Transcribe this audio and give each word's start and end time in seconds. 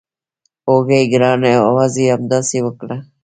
هوکې 0.67 0.99
ګرانه 1.11 1.49
یوازې 1.57 2.03
همداسې 2.15 2.57
وکړه. 2.63 2.97